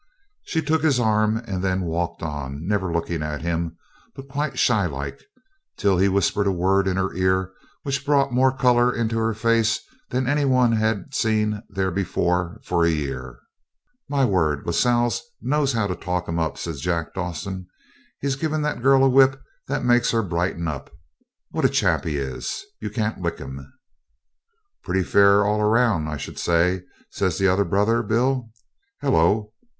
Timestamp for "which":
7.83-8.03